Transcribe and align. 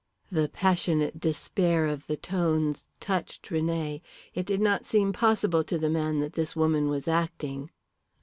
The 0.31 0.49
passionate 0.49 1.19
despair 1.19 1.85
of 1.85 2.07
the 2.07 2.17
tones 2.17 2.87
touched 2.99 3.49
René. 3.49 4.01
It 4.33 4.47
did 4.47 4.59
not 4.59 4.83
seem 4.83 5.13
possible 5.13 5.63
to 5.65 5.77
the 5.77 5.91
man 5.91 6.19
that 6.21 6.33
this 6.33 6.55
woman 6.55 6.89
was 6.89 7.07
acting. 7.07 7.69